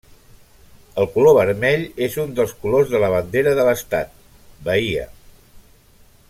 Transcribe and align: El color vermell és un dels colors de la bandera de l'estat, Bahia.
El 1.01 1.07
color 1.17 1.35
vermell 1.37 1.83
és 2.05 2.17
un 2.23 2.33
dels 2.39 2.55
colors 2.63 2.89
de 2.95 3.03
la 3.05 3.11
bandera 3.17 3.55
de 3.61 3.67
l'estat, 3.69 4.19
Bahia. 4.71 5.07